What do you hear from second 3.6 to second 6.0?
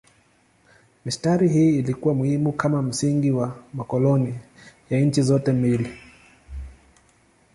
makoloni ya nchi zote mbili.